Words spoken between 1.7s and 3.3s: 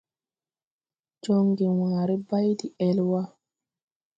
wããre bay de-ɛl wà.